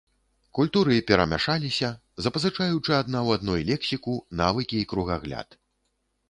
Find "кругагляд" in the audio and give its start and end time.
4.95-5.49